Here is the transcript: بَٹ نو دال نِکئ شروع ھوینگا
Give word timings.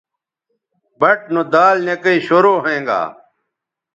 بَٹ 0.99 1.19
نو 1.33 1.41
دال 1.53 1.77
نِکئ 1.85 2.17
شروع 2.27 2.57
ھوینگا 2.63 3.01